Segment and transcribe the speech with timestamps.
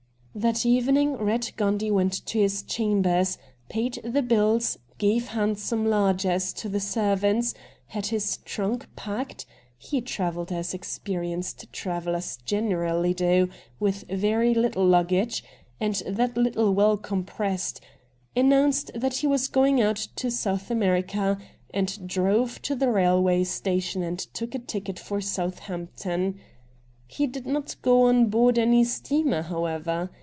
[0.33, 6.69] That evening Eatt Gundy went to his chambers, paid his bills, gave handsome largesse to
[6.69, 7.53] the servants,
[7.87, 9.45] had his trunk packed—
[9.91, 15.43] he travelled as experienced travellers generally do, with very little luggage,
[15.81, 17.81] and that little well compressed—
[18.33, 21.37] announced that he was going out to South America,
[21.73, 26.39] and drove to the railway station and took a ticket for Southampton.
[27.05, 30.09] He did not go on board any steamer, however.